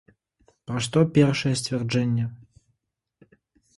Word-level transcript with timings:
Пра 0.69 0.77
што 0.85 1.03
першае 1.19 1.53
сцвярджэнне? 1.63 2.25